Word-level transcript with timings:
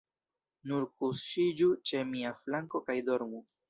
Nur 0.71 0.87
kuŝiĝu 1.03 1.71
ĉe 1.91 2.05
mia 2.15 2.35
flanko 2.43 2.87
kaj 2.91 3.03
dormu. 3.13 3.49